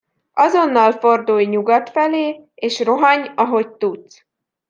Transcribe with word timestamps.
Azonnal 0.33 0.91
fordulj 0.91 1.45
nyugat 1.45 1.89
felé, 1.89 2.49
és 2.55 2.79
rohanj, 2.79 3.31
ahogy 3.35 3.69
tudsz. 3.71 4.25